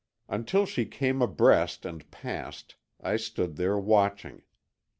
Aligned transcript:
Until 0.27 0.65
she 0.65 0.85
came 0.85 1.21
abreast 1.21 1.85
and 1.85 2.09
passed, 2.09 2.73
I 3.01 3.17
stood 3.17 3.55
there 3.55 3.77
watching. 3.77 4.41